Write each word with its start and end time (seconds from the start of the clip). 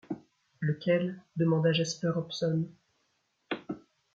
Lequel? 0.63 1.21
demanda 1.35 1.71
Jasper 1.71 2.11
Hobson. 2.17 2.75